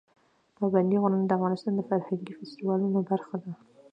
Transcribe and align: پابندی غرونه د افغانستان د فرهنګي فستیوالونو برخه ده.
پابندی 0.57 0.97
غرونه 1.01 1.25
د 1.27 1.31
افغانستان 1.37 1.73
د 1.75 1.81
فرهنګي 1.89 2.33
فستیوالونو 2.39 2.99
برخه 3.09 3.35
ده. 3.43 3.51